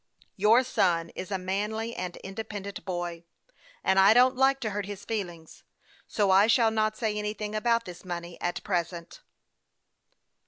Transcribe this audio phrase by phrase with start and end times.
[0.35, 3.23] Your son is a manly and independent boy,
[3.83, 5.61] and I don't like to hurt his feelings;
[6.07, 9.21] so I shall not say anything about this money at present."